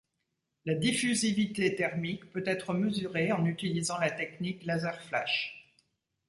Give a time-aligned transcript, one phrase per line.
[0.65, 5.75] La diffusivité thermique peut être mesurée en utilisant la technique Laser Flash.